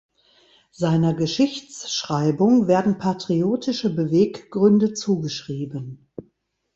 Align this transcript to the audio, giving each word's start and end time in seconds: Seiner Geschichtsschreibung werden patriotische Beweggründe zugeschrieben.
Seiner 0.71 1.13
Geschichtsschreibung 1.13 2.67
werden 2.67 2.97
patriotische 2.97 3.91
Beweggründe 3.93 4.93
zugeschrieben. 4.95 6.09